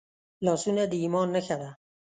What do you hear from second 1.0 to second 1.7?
ایمان نښه ده